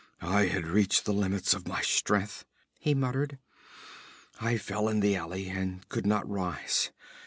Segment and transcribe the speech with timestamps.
[0.19, 2.43] 'I had reached the limits of my strength,'
[2.79, 3.37] he muttered.
[4.39, 6.89] 'I fell in the alley and could not rise.